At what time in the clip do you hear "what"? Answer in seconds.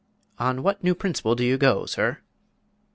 0.63-0.83